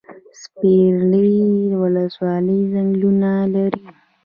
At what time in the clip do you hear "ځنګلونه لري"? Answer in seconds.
2.73-3.83